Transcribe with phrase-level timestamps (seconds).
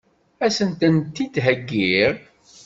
[0.45, 2.11] Ad sent-tent-id-heggiɣ?